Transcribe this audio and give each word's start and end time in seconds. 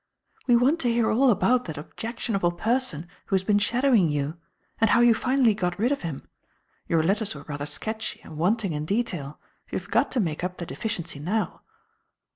"We 0.47 0.55
want 0.55 0.79
to 0.79 0.91
hear 0.91 1.11
all 1.11 1.29
about 1.29 1.65
that 1.65 1.77
objectionable 1.77 2.53
person 2.53 3.07
who 3.27 3.35
has 3.35 3.43
been 3.43 3.59
shadowing 3.59 4.09
you, 4.09 4.35
and 4.79 4.89
how 4.89 5.01
you 5.01 5.13
finally 5.13 5.53
got 5.53 5.77
rid 5.77 5.91
of 5.91 6.01
him. 6.01 6.27
Your 6.87 7.03
letters 7.03 7.35
were 7.35 7.43
rather 7.43 7.67
sketchy 7.67 8.19
and 8.23 8.35
wanting 8.35 8.73
in 8.73 8.85
detail, 8.85 9.39
so 9.67 9.75
you 9.75 9.77
have 9.79 9.91
got 9.91 10.09
to 10.13 10.19
make 10.19 10.43
up 10.43 10.57
the 10.57 10.65
deficiency 10.65 11.19
now." 11.19 11.61